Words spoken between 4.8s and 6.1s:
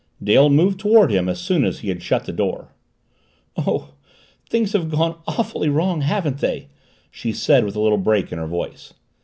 gone awfully wrong,